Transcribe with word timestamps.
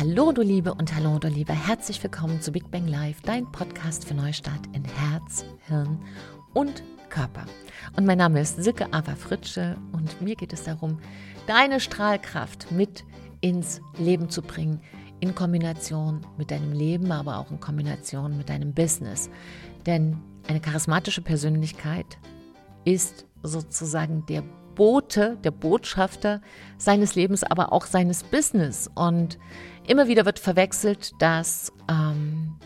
Hallo 0.00 0.32
du 0.32 0.40
Liebe 0.40 0.72
und 0.72 0.94
hallo 0.94 1.18
du 1.18 1.28
Liebe, 1.28 1.52
herzlich 1.52 2.02
willkommen 2.02 2.40
zu 2.40 2.52
Big 2.52 2.70
Bang 2.70 2.86
Live, 2.86 3.20
dein 3.20 3.44
Podcast 3.52 4.08
für 4.08 4.14
Neustart 4.14 4.66
in 4.72 4.82
Herz, 4.82 5.44
Hirn 5.66 6.00
und 6.54 6.82
Körper. 7.10 7.44
Und 7.98 8.06
mein 8.06 8.16
Name 8.16 8.40
ist 8.40 8.62
Silke 8.62 8.90
Ava 8.94 9.14
Fritsche 9.14 9.76
und 9.92 10.22
mir 10.22 10.36
geht 10.36 10.54
es 10.54 10.64
darum, 10.64 11.00
deine 11.46 11.80
Strahlkraft 11.80 12.72
mit 12.72 13.04
ins 13.42 13.82
Leben 13.98 14.30
zu 14.30 14.40
bringen, 14.40 14.80
in 15.20 15.34
Kombination 15.34 16.22
mit 16.38 16.50
deinem 16.50 16.72
Leben, 16.72 17.12
aber 17.12 17.36
auch 17.36 17.50
in 17.50 17.60
Kombination 17.60 18.38
mit 18.38 18.48
deinem 18.48 18.72
Business. 18.72 19.28
Denn 19.84 20.16
eine 20.48 20.60
charismatische 20.60 21.20
Persönlichkeit 21.20 22.16
ist 22.86 23.26
sozusagen 23.42 24.24
der 24.30 24.44
Bote, 24.74 25.36
der 25.44 25.50
Botschafter 25.50 26.40
seines 26.78 27.14
Lebens, 27.14 27.44
aber 27.44 27.72
auch 27.72 27.86
seines 27.86 28.22
Business. 28.22 28.90
Und 28.94 29.38
immer 29.86 30.08
wieder 30.08 30.24
wird 30.24 30.38
verwechselt, 30.38 31.12
dass 31.20 31.72
ähm, 31.88 32.56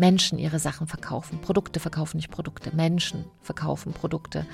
Menschen 0.00 0.38
ihre 0.38 0.58
Sachen 0.58 0.86
verkaufen. 0.86 1.40
Produkte 1.40 1.78
verkaufen 1.78 2.16
nicht 2.16 2.30
Produkte, 2.30 2.74
Menschen 2.74 3.26
verkaufen 3.40 3.92
Produkte. 3.92 4.46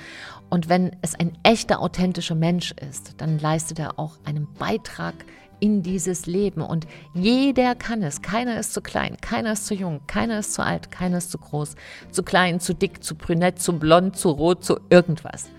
Und 0.49 0.69
wenn 0.69 0.95
es 1.01 1.15
ein 1.15 1.37
echter, 1.43 1.79
authentischer 1.79 2.35
Mensch 2.35 2.73
ist, 2.73 3.15
dann 3.17 3.39
leistet 3.39 3.79
er 3.79 3.97
auch 3.97 4.17
einen 4.25 4.47
Beitrag 4.59 5.15
in 5.59 5.81
dieses 5.81 6.25
Leben. 6.25 6.61
Und 6.61 6.85
jeder 7.13 7.75
kann 7.75 8.03
es. 8.03 8.21
Keiner 8.21 8.59
ist 8.59 8.73
zu 8.73 8.81
klein, 8.81 9.17
keiner 9.21 9.53
ist 9.53 9.65
zu 9.65 9.73
jung, 9.73 10.01
keiner 10.05 10.39
ist 10.39 10.53
zu 10.53 10.63
alt, 10.63 10.91
keiner 10.91 11.17
ist 11.17 11.31
zu 11.31 11.37
groß, 11.37 11.75
zu 12.11 12.23
klein, 12.23 12.59
zu 12.59 12.73
dick, 12.73 13.03
zu 13.03 13.15
brünett, 13.15 13.59
zu 13.59 13.79
blond, 13.79 14.17
zu 14.17 14.29
rot, 14.29 14.63
zu 14.63 14.79
irgendwas. 14.89 15.49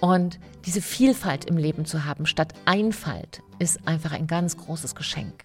Und 0.00 0.38
diese 0.66 0.80
Vielfalt 0.80 1.46
im 1.46 1.56
Leben 1.56 1.84
zu 1.84 2.04
haben 2.04 2.26
statt 2.26 2.54
Einfalt 2.64 3.42
ist 3.58 3.86
einfach 3.86 4.12
ein 4.12 4.26
ganz 4.26 4.56
großes 4.56 4.94
Geschenk. 4.94 5.44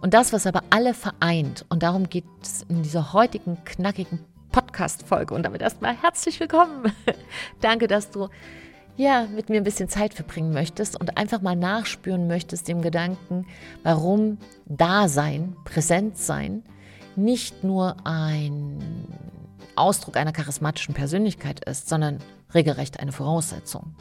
Und 0.00 0.14
das, 0.14 0.32
was 0.32 0.46
aber 0.46 0.62
alle 0.70 0.94
vereint, 0.94 1.66
und 1.68 1.82
darum 1.82 2.08
geht 2.08 2.24
es 2.42 2.62
in 2.68 2.82
dieser 2.82 3.12
heutigen 3.12 3.62
knackigen 3.64 4.20
Podcast-Folge. 4.52 5.34
Und 5.34 5.42
damit 5.42 5.60
erstmal 5.60 5.94
herzlich 5.94 6.40
willkommen. 6.40 6.92
Danke, 7.60 7.86
dass 7.86 8.10
du 8.10 8.28
ja, 8.96 9.26
mit 9.32 9.48
mir 9.48 9.58
ein 9.58 9.64
bisschen 9.64 9.88
Zeit 9.88 10.12
verbringen 10.12 10.52
möchtest 10.52 11.00
und 11.00 11.16
einfach 11.16 11.40
mal 11.40 11.54
nachspüren 11.54 12.26
möchtest 12.26 12.66
dem 12.66 12.82
Gedanken, 12.82 13.46
warum 13.84 14.38
Dasein, 14.66 15.54
Präsentsein 15.64 16.64
nicht 17.14 17.62
nur 17.62 17.96
ein 18.04 18.80
Ausdruck 19.78 20.16
einer 20.16 20.32
charismatischen 20.32 20.94
Persönlichkeit 20.94 21.64
ist, 21.64 21.88
sondern 21.88 22.18
regelrecht 22.54 23.00
eine 23.00 23.12
Voraussetzung. 23.12 23.94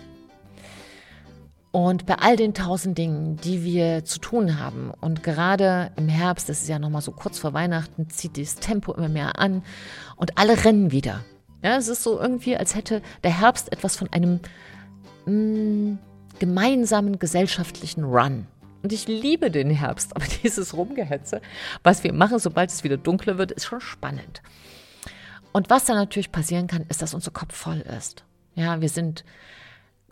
Und 1.72 2.06
bei 2.06 2.16
all 2.16 2.38
den 2.38 2.54
tausend 2.54 2.98
Dingen, 2.98 3.38
die 3.38 3.64
wir 3.64 4.04
zu 4.04 4.20
tun 4.20 4.60
haben, 4.60 4.92
und 5.02 5.22
gerade 5.22 5.92
im 5.96 6.08
Herbst, 6.08 6.50
das 6.50 6.62
ist 6.62 6.70
ja 6.70 6.80
nochmal 6.80 7.02
so 7.02 7.12
kurz 7.12 7.38
vor 7.38 7.54
Weihnachten, 7.54 8.10
zieht 8.10 8.38
das 8.38 8.56
Tempo 8.56 8.94
immer 8.94 9.10
mehr 9.10 9.38
an 9.40 9.64
und 10.16 10.38
alle 10.38 10.64
rennen 10.64 10.92
wieder. 10.92 11.24
Ja, 11.62 11.78
es 11.78 11.88
ist 11.88 12.04
so 12.04 12.20
irgendwie, 12.20 12.56
als 12.56 12.76
hätte 12.76 13.02
der 13.24 13.40
Herbst 13.40 13.72
etwas 13.72 13.96
von 13.96 14.12
einem 14.12 14.40
mh, 15.26 15.32
mm, 15.32 16.00
gemeinsamen 16.40 17.20
gesellschaftlichen 17.20 18.04
Run. 18.04 18.48
Und 18.84 18.94
ich 18.94 19.08
liebe 19.08 19.52
den 19.52 19.70
Herbst, 19.70 20.16
aber 20.16 20.26
dieses 20.44 20.76
Rumgehetze, 20.76 21.42
was 21.84 22.04
wir 22.04 22.14
machen, 22.14 22.40
sobald 22.40 22.70
es 22.70 22.84
wieder 22.84 22.98
dunkler 22.98 23.38
wird, 23.38 23.52
ist 23.52 23.66
schon 23.66 23.82
spannend. 23.82 24.42
Und 25.58 25.72
was 25.72 25.86
dann 25.86 25.96
natürlich 25.96 26.32
passieren 26.32 26.68
kann, 26.68 26.86
ist, 26.88 27.02
dass 27.02 27.16
unser 27.16 27.32
Kopf 27.32 27.56
voll 27.56 27.80
ist. 27.80 28.24
Ja, 28.54 28.80
wir 28.80 28.90
sind, 28.90 29.26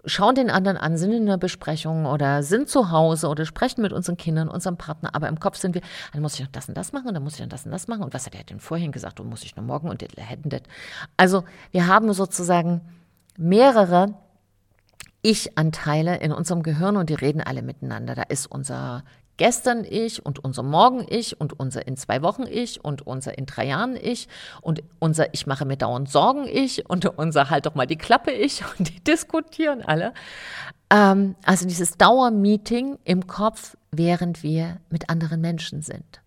schauen 0.04 0.34
den 0.34 0.50
anderen 0.50 0.76
an, 0.76 0.98
sind 0.98 1.12
in 1.12 1.22
einer 1.22 1.38
Besprechung 1.38 2.08
oder 2.08 2.42
sind 2.42 2.68
zu 2.68 2.90
Hause 2.90 3.28
oder 3.28 3.46
sprechen 3.46 3.84
mit 3.84 3.94
unseren 3.94 4.18
Kindern, 4.18 4.50
unserem 4.50 4.76
Partner, 4.76 5.14
aber 5.14 5.28
im 5.28 5.40
Kopf 5.40 5.58
sind 5.58 5.76
wir, 5.76 5.84
dann 6.14 6.24
muss 6.24 6.34
ich 6.34 6.40
noch 6.40 6.52
das 6.52 6.68
und 6.68 6.76
das 6.76 6.94
machen 6.94 7.10
und 7.10 7.14
dann 7.14 7.22
muss 7.22 7.36
ich 7.36 7.42
noch 7.42 7.50
das 7.50 7.64
und 7.64 7.72
das 7.72 7.88
machen 7.88 8.02
und 8.02 8.12
was 8.16 8.26
hat 8.26 8.34
er 8.34 8.44
denn 8.44 8.60
vorhin 8.60 8.92
gesagt 8.92 9.20
und 9.20 9.30
muss 9.30 9.44
ich 9.44 9.56
noch 9.56 9.64
morgen 9.64 9.88
und 9.88 10.02
hätten 10.02 10.50
das. 10.50 10.62
Also 11.16 11.44
wir 11.70 11.86
haben 11.86 12.12
sozusagen 12.14 12.82
mehrere 13.38 14.16
ich-Anteile 15.22 16.18
in 16.22 16.32
unserem 16.32 16.64
Gehirn 16.64 16.98
und 16.98 17.12
die 17.12 17.14
reden 17.14 17.42
alle 17.42 17.62
miteinander. 17.62 18.16
Da 18.16 18.24
ist 18.24 18.48
unser 18.48 19.04
gestern 19.38 19.84
Ich 19.84 20.26
und 20.26 20.44
unser 20.44 20.64
morgen 20.64 21.06
Ich 21.10 21.40
und 21.40 21.60
unser 21.60 21.88
in 21.88 21.98
zwei 21.98 22.22
Wochen 22.22 22.44
Ich 22.44 22.84
und 22.84 23.06
unser 23.06 23.38
in 23.38 23.46
drei 23.46 23.68
Jahren 23.68 23.96
Ich 23.96 24.28
und 24.62 24.84
unser 25.00 25.34
Ich 25.34 25.48
mache 25.48 25.66
mir 25.66 25.78
dauernd 25.78 26.10
Sorgen 26.10 26.48
Ich 26.48 26.90
und 26.90 27.06
unser 27.06 27.50
halt 27.50 27.66
doch 27.66 27.76
mal 27.76 27.88
die 27.88 27.98
Klappe 27.98 28.32
Ich 28.32 28.64
und 28.78 28.90
die 28.90 29.04
diskutieren 29.04 29.82
alle. 29.82 30.14
Ähm, 30.90 31.36
also 31.46 31.68
dieses 31.68 31.98
Dauermeeting 31.98 32.98
im 33.04 33.28
Kopf, 33.28 33.78
während 33.92 34.44
wir 34.44 34.78
mit 34.90 35.10
anderen 35.10 35.42
Menschen 35.42 35.82
sind. 35.82 36.22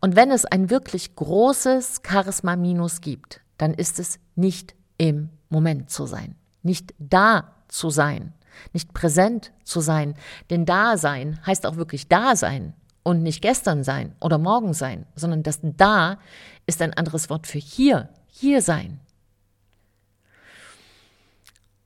Und 0.00 0.16
wenn 0.16 0.30
es 0.30 0.44
ein 0.44 0.70
wirklich 0.70 1.14
großes 1.14 2.02
Charisma-Minus 2.06 3.00
gibt, 3.00 3.40
dann 3.56 3.72
ist 3.72 3.98
es 3.98 4.18
nicht 4.34 4.74
im 4.98 5.30
Moment 5.48 5.90
zu 5.90 6.06
sein, 6.06 6.34
nicht 6.62 6.94
da 6.98 7.52
zu 7.68 7.90
sein, 7.90 8.34
nicht 8.72 8.92
präsent 8.92 9.52
zu 9.64 9.80
sein. 9.80 10.14
Denn 10.50 10.66
Dasein 10.66 11.40
heißt 11.46 11.66
auch 11.66 11.76
wirklich 11.76 12.08
Dasein 12.08 12.74
und 13.02 13.22
nicht 13.22 13.42
gestern 13.42 13.84
sein 13.84 14.14
oder 14.20 14.38
morgen 14.38 14.74
sein, 14.74 15.06
sondern 15.14 15.42
das 15.42 15.60
Da 15.62 16.18
ist 16.66 16.82
ein 16.82 16.94
anderes 16.94 17.30
Wort 17.30 17.46
für 17.46 17.58
hier, 17.58 18.08
hier 18.26 18.62
sein. 18.62 19.00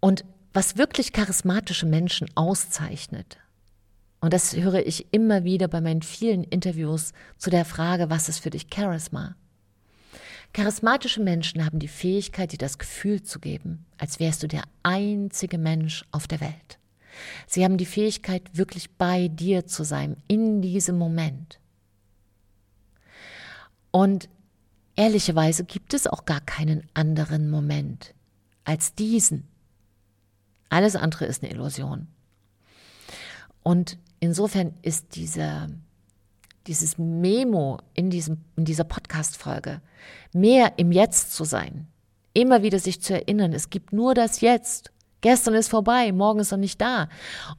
Und 0.00 0.24
was 0.52 0.76
wirklich 0.76 1.12
charismatische 1.12 1.86
Menschen 1.86 2.28
auszeichnet, 2.34 3.38
und 4.20 4.32
das 4.32 4.56
höre 4.56 4.86
ich 4.86 5.12
immer 5.12 5.44
wieder 5.44 5.68
bei 5.68 5.80
meinen 5.80 6.02
vielen 6.02 6.42
Interviews 6.42 7.12
zu 7.36 7.50
der 7.50 7.64
Frage, 7.64 8.10
was 8.10 8.28
ist 8.28 8.40
für 8.40 8.50
dich 8.50 8.66
Charisma? 8.72 9.36
Charismatische 10.52 11.20
Menschen 11.20 11.64
haben 11.64 11.78
die 11.78 11.88
Fähigkeit, 11.88 12.52
dir 12.52 12.58
das 12.58 12.78
Gefühl 12.78 13.22
zu 13.22 13.38
geben, 13.38 13.86
als 13.98 14.18
wärst 14.18 14.42
du 14.42 14.48
der 14.48 14.62
einzige 14.82 15.58
Mensch 15.58 16.04
auf 16.10 16.26
der 16.26 16.40
Welt. 16.40 16.78
Sie 17.46 17.64
haben 17.64 17.76
die 17.76 17.86
Fähigkeit, 17.86 18.42
wirklich 18.56 18.90
bei 18.92 19.28
dir 19.28 19.66
zu 19.66 19.84
sein, 19.84 20.16
in 20.26 20.62
diesem 20.62 20.96
Moment. 20.96 21.58
Und 23.90 24.28
ehrlicherweise 24.96 25.64
gibt 25.64 25.94
es 25.94 26.06
auch 26.06 26.24
gar 26.24 26.40
keinen 26.40 26.88
anderen 26.94 27.50
Moment 27.50 28.14
als 28.64 28.94
diesen. 28.94 29.48
Alles 30.68 30.96
andere 30.96 31.26
ist 31.26 31.42
eine 31.42 31.52
Illusion. 31.52 32.08
Und 33.62 33.98
insofern 34.20 34.74
ist 34.82 35.16
dieser 35.16 35.68
dieses 36.68 36.98
Memo 36.98 37.78
in, 37.94 38.10
diesem, 38.10 38.44
in 38.56 38.66
dieser 38.66 38.84
Podcast-Folge, 39.18 39.80
mehr 40.32 40.74
im 40.76 40.92
Jetzt 40.92 41.34
zu 41.34 41.42
sein, 41.42 41.88
immer 42.34 42.62
wieder 42.62 42.78
sich 42.78 43.02
zu 43.02 43.14
erinnern, 43.14 43.52
es 43.52 43.68
gibt 43.68 43.92
nur 43.92 44.14
das 44.14 44.40
Jetzt. 44.40 44.92
Gestern 45.20 45.54
ist 45.54 45.68
vorbei, 45.68 46.12
morgen 46.12 46.38
ist 46.38 46.52
er 46.52 46.58
nicht 46.58 46.80
da. 46.80 47.08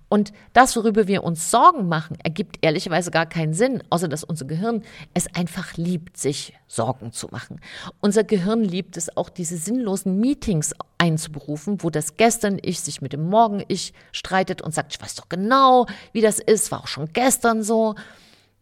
Und 0.07 0.31
das, 0.53 0.77
worüber 0.77 1.07
wir 1.07 1.25
uns 1.25 1.51
Sorgen 1.51 1.89
machen, 1.89 2.17
ergibt 2.23 2.59
ehrlicherweise 2.61 3.11
gar 3.11 3.25
keinen 3.25 3.53
Sinn, 3.53 3.83
außer 3.89 4.07
dass 4.07 4.23
unser 4.23 4.45
Gehirn 4.45 4.83
es 5.13 5.27
einfach 5.35 5.75
liebt, 5.75 6.15
sich 6.15 6.53
Sorgen 6.67 7.11
zu 7.11 7.27
machen. 7.27 7.59
Unser 7.99 8.23
Gehirn 8.23 8.63
liebt 8.63 8.95
es 8.95 9.17
auch, 9.17 9.27
diese 9.27 9.57
sinnlosen 9.57 10.17
Meetings 10.21 10.73
einzuberufen, 10.97 11.83
wo 11.83 11.89
das 11.89 12.15
gestern 12.15 12.57
Ich 12.61 12.79
sich 12.79 13.01
mit 13.01 13.11
dem 13.11 13.27
Morgen 13.27 13.61
Ich 13.67 13.93
streitet 14.13 14.61
und 14.61 14.73
sagt, 14.73 14.93
ich 14.95 15.01
weiß 15.01 15.15
doch 15.15 15.27
genau, 15.27 15.87
wie 16.13 16.21
das 16.21 16.39
ist, 16.39 16.71
war 16.71 16.83
auch 16.83 16.87
schon 16.87 17.11
gestern 17.11 17.61
so. 17.63 17.95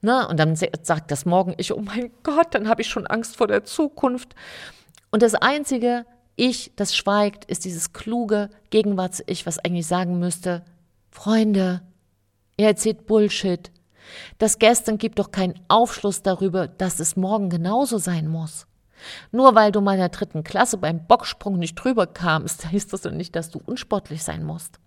Ne? 0.02 0.28
Und 0.28 0.38
dann 0.38 0.56
sagt 0.56 1.12
das 1.12 1.26
Morgen 1.26 1.54
ich, 1.58 1.74
oh 1.74 1.82
mein 1.82 2.12
Gott, 2.24 2.54
dann 2.54 2.68
habe 2.68 2.82
ich 2.82 2.88
schon 2.88 3.08
Angst 3.08 3.36
vor 3.38 3.48
der 3.48 3.64
Zukunft. 3.64 4.36
Und 5.12 5.22
das 5.22 5.36
einzige 5.36 6.06
Ich, 6.36 6.72
das 6.76 6.96
schweigt, 6.96 7.46
ist 7.46 7.66
dieses 7.66 7.94
kluge 7.94 8.50
Gegenwarts-Ich, 8.70 9.46
was 9.46 9.60
eigentlich 9.60 9.88
sagen 9.88 10.20
müsste, 10.20 10.64
Freunde, 11.10 11.82
ihr 12.58 12.68
erzählt 12.68 13.08
Bullshit. 13.08 13.72
Das 14.38 14.60
Gestern 14.60 14.98
gibt 14.98 15.20
doch 15.20 15.32
keinen 15.32 15.60
Aufschluss 15.68 16.22
darüber, 16.22 16.68
dass 16.68 17.00
es 17.00 17.16
morgen 17.16 17.50
genauso 17.50 17.98
sein 17.98 18.28
muss. 18.28 18.68
Nur 19.32 19.56
weil 19.56 19.72
du 19.72 19.82
mal 19.82 19.94
in 19.94 20.00
der 20.00 20.10
dritten 20.10 20.44
Klasse 20.44 20.78
beim 20.78 21.06
Bocksprung 21.06 21.58
nicht 21.58 21.76
drüber 21.76 22.08
kamst, 22.08 22.66
heißt 22.72 22.94
das 22.94 23.02
doch 23.02 23.12
nicht, 23.12 23.36
dass 23.36 23.50
du 23.50 23.60
unsportlich 23.66 24.24
sein 24.24 24.44
musst. 24.44 24.80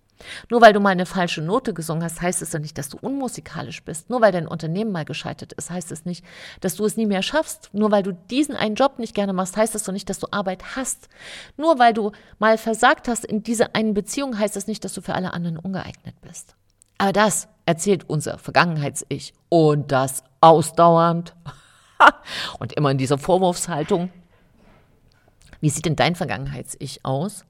Nur 0.49 0.61
weil 0.61 0.73
du 0.73 0.81
mal 0.81 0.91
eine 0.91 1.07
falsche 1.07 1.43
Note 1.43 1.75
gesungen 1.75 2.03
hast, 2.03 2.21
heißt 2.21 2.43
es 2.43 2.53
ja 2.53 2.59
nicht, 2.59 2.79
dass 2.79 2.89
du 2.89 2.99
unmusikalisch 3.01 3.83
bist. 3.83 4.11
Nur 4.11 4.21
weil 4.21 4.33
dein 4.33 4.47
Unternehmen 4.47 4.93
mal 4.93 5.05
gescheitert 5.05 5.53
ist, 5.53 5.71
heißt 5.71 5.93
es 5.93 6.05
nicht, 6.05 6.25
dass 6.61 6.77
du 6.77 6.85
es 6.85 6.97
nie 6.97 7.07
mehr 7.07 7.23
schaffst. 7.23 7.71
Nur 7.73 7.91
weil 7.91 8.03
du 8.03 8.13
diesen 8.13 8.57
einen 8.57 8.75
Job 8.75 8.99
nicht 8.99 9.15
gerne 9.15 9.33
machst, 9.33 9.57
heißt 9.57 9.75
es 9.75 9.85
doch 9.85 9.93
nicht, 9.93 10.09
dass 10.11 10.19
du 10.19 10.29
Arbeit 10.31 10.77
hast. 10.77 11.09
Nur 11.57 11.79
weil 11.79 11.93
du 11.93 12.13
mal 12.39 12.59
versagt 12.59 13.09
hast 13.09 13.25
in 13.25 13.43
dieser 13.43 13.75
einen 13.75 13.95
Beziehung, 13.95 14.39
heißt 14.39 14.57
es 14.57 14.67
nicht, 14.67 14.85
dass 14.85 14.95
du 14.95 15.01
für 15.01 15.15
alle 15.15 15.33
anderen 15.33 15.59
ungeeignet 15.59 16.21
bist. 16.21 16.55
Aber 16.99 17.13
das 17.13 17.49
erzählt 17.65 18.09
unser 18.09 18.39
Vergangenheits-Ich. 18.39 19.33
Und 19.49 19.91
das 19.91 20.23
ausdauernd. 20.41 21.35
Und 22.59 22.73
immer 22.75 22.91
in 22.91 22.99
dieser 22.99 23.19
Vorwurfshaltung. 23.19 24.11
Wie 25.61 25.71
sieht 25.71 25.87
denn 25.87 25.97
dein 25.97 26.15
Vergangenheits-Ich 26.15 27.05
aus? 27.05 27.45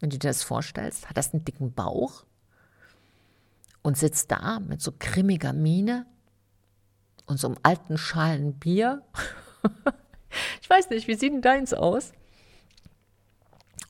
Wenn 0.00 0.10
du 0.10 0.18
dir 0.18 0.28
das 0.28 0.42
vorstellst, 0.42 1.08
hat 1.08 1.16
das 1.16 1.32
einen 1.32 1.44
dicken 1.44 1.72
Bauch 1.72 2.24
und 3.82 3.96
sitzt 3.96 4.30
da 4.30 4.60
mit 4.60 4.80
so 4.80 4.92
grimmiger 4.98 5.52
Miene 5.52 6.06
und 7.26 7.38
so 7.38 7.46
einem 7.46 7.58
alten 7.62 7.98
Schalen 7.98 8.58
Bier. 8.58 9.02
ich 10.62 10.68
weiß 10.68 10.90
nicht, 10.90 11.06
wie 11.06 11.14
sieht 11.14 11.32
denn 11.32 11.42
deins 11.42 11.72
aus? 11.72 12.12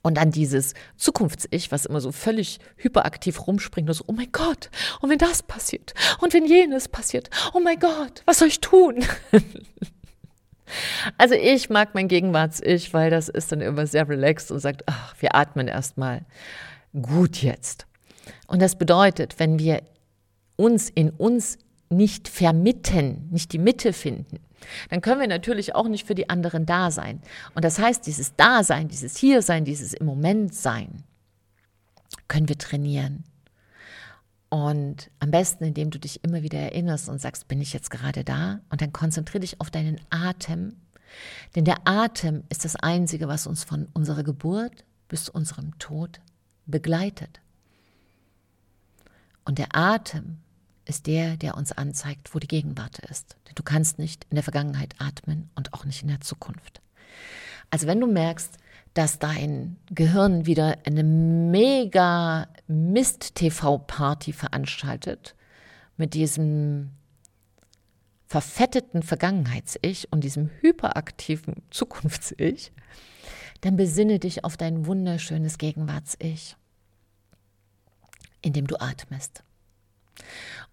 Und 0.03 0.15
dann 0.17 0.31
dieses 0.31 0.75
Zukunfts-Ich, 0.97 1.71
was 1.73 1.85
immer 1.85 2.01
so 2.01 2.11
völlig 2.11 2.59
hyperaktiv 2.77 3.47
rumspringt 3.47 3.89
und 3.89 3.95
so, 3.95 4.05
oh 4.07 4.13
mein 4.13 4.33
Gott, 4.33 4.71
und 5.01 5.11
wenn 5.11 5.19
das 5.19 5.43
passiert, 5.43 5.93
und 6.21 6.33
wenn 6.33 6.47
jenes 6.47 6.89
passiert, 6.89 7.29
oh 7.53 7.61
mein 7.61 7.79
Gott, 7.79 8.23
was 8.25 8.39
soll 8.39 8.49
ich 8.49 8.61
tun? 8.61 9.05
also 11.19 11.35
ich 11.35 11.71
mag 11.71 11.95
mein 11.95 12.09
Gegenwarts-Ich, 12.09 12.93
weil 12.95 13.11
das 13.11 13.29
ist 13.29 13.53
dann 13.53 13.61
immer 13.61 13.87
sehr 13.87 14.09
relaxed 14.09 14.51
und 14.51 14.61
sagt, 14.61 14.83
ach, 14.87 15.15
wir 15.21 15.35
atmen 15.35 15.69
erstmal 15.69 16.25
gut 17.01 17.43
jetzt. 17.43 17.87
Und 18.47 18.61
das 18.61 18.77
bedeutet, 18.77 19.39
wenn 19.39 19.59
wir 19.59 19.83
uns 20.57 20.91
in 20.91 21.11
uns 21.11 21.59
nicht 21.89 22.29
vermitten, 22.29 23.29
nicht 23.31 23.53
die 23.53 23.59
Mitte 23.59 23.93
finden, 23.93 24.39
dann 24.91 25.01
können 25.01 25.21
wir 25.21 25.29
natürlich 25.29 25.75
auch 25.75 25.89
nicht 25.89 26.07
für 26.07 26.15
die 26.15 26.29
anderen 26.29 26.67
da 26.67 26.91
sein. 26.91 27.23
Und 27.55 27.65
das 27.65 27.79
heißt, 27.79 28.07
dieses 28.07 28.37
Dasein, 28.37 28.89
dieses 28.89 29.17
Hiersein, 29.17 29.65
dieses 29.65 29.95
im 29.95 30.07
Moment 30.07 30.55
sein, 30.55 31.03
können 32.29 32.49
wir 32.49 32.59
trainieren. 32.59 33.25
Und 34.51 35.11
am 35.21 35.31
besten, 35.31 35.65
indem 35.65 35.91
du 35.91 35.99
dich 36.01 36.25
immer 36.25 36.43
wieder 36.43 36.59
erinnerst 36.59 37.09
und 37.09 37.21
sagst, 37.21 37.47
bin 37.47 37.61
ich 37.61 37.73
jetzt 37.73 37.91
gerade 37.91 38.25
da? 38.25 38.61
Und 38.69 38.83
dann 38.83 38.93
konzentriere 38.93 39.41
dich 39.41 39.61
auf 39.61 39.71
deinen 39.71 40.01
Atem. 40.11 40.77
Denn 41.55 41.65
der 41.65 41.87
Atem 41.87 42.43
ist 42.49 42.65
das 42.65 42.77
Einzige, 42.77 43.29
was 43.29 43.47
uns 43.47 43.63
von 43.63 43.89
unserer 43.95 44.25
Geburt 44.25 44.85
bis 45.09 45.25
zu 45.25 45.33
unserem 45.33 45.79
Tod 45.79 46.21
begleitet. 46.67 47.41
Und 49.45 49.59
der 49.59 49.75
Atem 49.75 50.39
ist 50.85 51.07
der, 51.07 51.37
der 51.37 51.57
uns 51.57 51.71
anzeigt, 51.71 52.35
wo 52.35 52.41
die 52.41 52.49
Gegenwart 52.49 52.99
ist. 53.11 53.37
Denn 53.47 53.55
du 53.55 53.63
kannst 53.63 54.01
nicht 54.01 54.27
in 54.31 54.35
der 54.35 54.45
Vergangenheit 54.45 54.97
atmen 54.99 55.49
und 55.55 55.73
auch 55.75 55.85
nicht 55.85 56.03
in 56.03 56.09
der 56.09 56.21
Zukunft. 56.21 56.81
Also 57.71 57.87
wenn 57.87 58.01
du 58.01 58.09
merkst, 58.09 58.59
dass 58.95 59.19
dein 59.19 59.77
Gehirn 59.91 60.47
wieder 60.47 60.79
eine 60.85 61.05
mega 61.05 62.49
Mist-TV-Party 62.67 64.33
veranstaltet 64.33 65.35
mit 65.97 66.15
diesem 66.15 66.91
verfetteten 68.27 69.03
Vergangenheits-Ich 69.03 70.13
und 70.13 70.23
diesem 70.23 70.51
hyperaktiven 70.61 71.63
Zukunfts-Ich, 71.71 72.73
dann 73.61 73.77
besinne 73.77 74.19
dich 74.19 74.45
auf 74.45 74.57
dein 74.57 74.87
wunderschönes 74.87 75.59
Gegenwarts-Ich, 75.59 76.57
indem 78.41 78.67
du 78.67 78.81
atmest. 78.81 79.43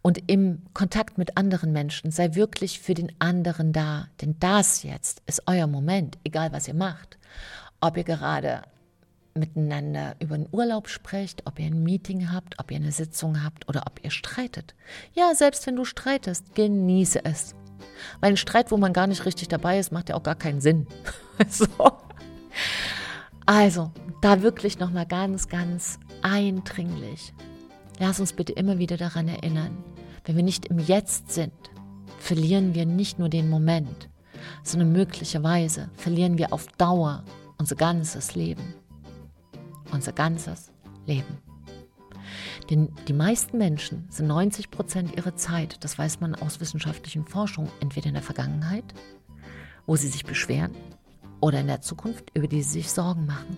Und 0.02 0.30
im 0.30 0.62
Kontakt 0.74 1.18
mit 1.18 1.36
anderen 1.36 1.72
Menschen 1.72 2.12
sei 2.12 2.36
wirklich 2.36 2.80
für 2.80 2.94
den 2.94 3.12
anderen 3.20 3.74
da. 3.74 4.08
Denn 4.22 4.36
das 4.40 4.84
jetzt 4.84 5.22
ist 5.26 5.44
euer 5.48 5.68
Moment, 5.68 6.18
egal 6.24 6.52
was 6.52 6.68
ihr 6.68 6.74
macht. 6.74 7.18
Ob 7.82 7.98
ihr 7.98 8.04
gerade 8.04 8.62
miteinander 9.34 10.16
über 10.20 10.38
den 10.38 10.48
Urlaub 10.52 10.90
sprecht, 10.90 11.46
ob 11.46 11.60
ihr 11.60 11.68
ein 11.68 11.84
Meeting 11.84 12.32
habt, 12.32 12.60
ob 12.60 12.72
ihr 12.72 12.78
eine 12.78 12.92
Sitzung 12.92 13.44
habt 13.44 13.70
oder 13.70 13.84
ob 13.86 14.04
ihr 14.04 14.10
streitet. 14.10 14.74
Ja, 15.14 15.36
selbst 15.36 15.68
wenn 15.68 15.76
du 15.76 15.86
streitest, 15.86 16.56
genieße 16.56 17.24
es. 17.24 17.54
Weil 18.20 18.32
ein 18.32 18.38
Streit, 18.38 18.72
wo 18.72 18.78
man 18.78 18.94
gar 18.94 19.06
nicht 19.06 19.26
richtig 19.26 19.48
dabei 19.48 19.78
ist, 19.78 19.92
macht 19.92 20.10
ja 20.10 20.16
auch 20.16 20.24
gar 20.24 20.36
keinen 20.36 20.62
Sinn. 20.62 20.88
so. 21.50 21.68
Also, 23.46 23.92
da 24.22 24.42
wirklich 24.42 24.80
nochmal 24.80 25.06
ganz, 25.06 25.48
ganz 25.48 26.00
eindringlich 26.24 27.34
Lass 28.00 28.20
uns 28.20 28.34
bitte 28.34 28.54
immer 28.54 28.78
wieder 28.78 28.96
daran 28.96 29.28
erinnern, 29.28 29.84
wenn 30.26 30.36
wir 30.36 30.44
nicht 30.44 30.68
im 30.68 30.78
Jetzt 30.78 31.32
sind, 31.32 31.54
verlieren 32.20 32.76
wir 32.76 32.86
nicht 32.86 33.18
nur 33.18 33.30
den 33.30 33.50
Moment, 33.50 34.10
sondern 34.64 34.92
möglicherweise 34.92 35.90
verlieren 35.96 36.38
wir 36.38 36.54
auf 36.54 36.68
Dauer 36.78 37.24
unser 37.58 37.76
ganzes 37.76 38.36
Leben. 38.36 38.74
Unser 39.92 40.12
ganzes 40.12 40.72
Leben. 41.06 41.38
Denn 42.70 42.90
die 43.08 43.14
meisten 43.14 43.58
Menschen 43.58 44.06
sind 44.10 44.28
90 44.28 44.72
Prozent 44.72 45.16
ihrer 45.16 45.36
Zeit, 45.36 45.84
das 45.84 45.98
weiß 45.98 46.20
man 46.20 46.36
aus 46.36 46.60
wissenschaftlichen 46.60 47.26
Forschungen, 47.26 47.72
entweder 47.80 48.08
in 48.08 48.14
der 48.14 48.24
Vergangenheit, 48.24 48.84
wo 49.86 49.96
sie 49.96 50.10
sich 50.10 50.26
beschweren, 50.26 50.72
oder 51.40 51.60
in 51.60 51.68
der 51.68 51.82
Zukunft, 51.82 52.32
über 52.34 52.48
die 52.48 52.62
sie 52.64 52.82
sich 52.82 52.92
Sorgen 52.92 53.26
machen. 53.26 53.58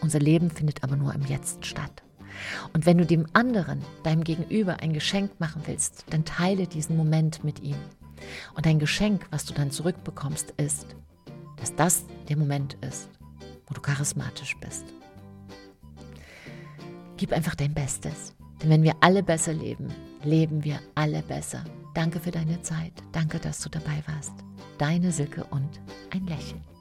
Unser 0.00 0.18
Leben 0.18 0.50
findet 0.50 0.82
aber 0.82 0.96
nur 0.96 1.14
im 1.14 1.22
Jetzt 1.22 1.64
statt. 1.64 2.02
Und 2.72 2.84
wenn 2.84 2.98
du 2.98 3.06
dem 3.06 3.26
anderen, 3.32 3.80
deinem 4.02 4.24
Gegenüber, 4.24 4.80
ein 4.80 4.92
Geschenk 4.92 5.38
machen 5.38 5.62
willst, 5.66 6.04
dann 6.10 6.24
teile 6.24 6.66
diesen 6.66 6.96
Moment 6.96 7.44
mit 7.44 7.62
ihm. 7.62 7.76
Und 8.54 8.66
dein 8.66 8.78
Geschenk, 8.78 9.26
was 9.30 9.44
du 9.44 9.54
dann 9.54 9.70
zurückbekommst, 9.70 10.52
ist, 10.56 10.86
dass 11.56 11.74
das 11.76 12.04
der 12.28 12.36
Moment 12.36 12.74
ist, 12.80 13.08
wo 13.66 13.74
du 13.74 13.80
charismatisch 13.80 14.56
bist. 14.60 14.84
Gib 17.16 17.32
einfach 17.32 17.54
dein 17.54 17.74
Bestes. 17.74 18.34
Denn 18.62 18.70
wenn 18.70 18.82
wir 18.82 18.94
alle 19.00 19.22
besser 19.22 19.52
leben, 19.52 19.88
leben 20.22 20.64
wir 20.64 20.80
alle 20.94 21.22
besser. 21.22 21.64
Danke 21.94 22.18
für 22.18 22.30
deine 22.30 22.60
Zeit. 22.62 22.92
Danke, 23.12 23.38
dass 23.38 23.60
du 23.60 23.68
dabei 23.68 24.02
warst. 24.06 24.32
Deine 24.78 25.12
Silke 25.12 25.44
und 25.44 25.80
ein 26.10 26.26
Lächeln. 26.26 26.73